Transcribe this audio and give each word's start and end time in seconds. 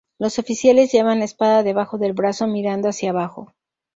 Los 0.17 0.39
oficiales 0.39 0.91
llevan 0.91 1.19
la 1.19 1.25
espada 1.25 1.61
debajo 1.61 1.99
del 1.99 2.13
brazo 2.13 2.47
mirando 2.47 2.89
hacia 2.89 3.11
abajo. 3.11 3.53